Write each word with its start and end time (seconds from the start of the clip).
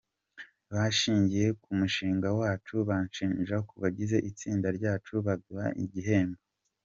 Bashingiye 0.73 1.47
ku 1.61 1.69
mushinga 1.79 2.27
wacu, 2.39 2.75
bashingira 2.89 3.57
ku 3.67 3.73
bagize 3.83 4.17
itsinda 4.29 4.67
ryacu, 4.77 5.13
baduha 5.25 5.67
igihembo. 5.85 6.41